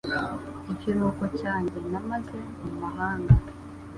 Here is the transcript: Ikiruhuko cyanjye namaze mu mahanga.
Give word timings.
Ikiruhuko 0.73 1.23
cyanjye 1.39 1.77
namaze 1.91 2.39
mu 2.61 2.71
mahanga. 2.81 3.33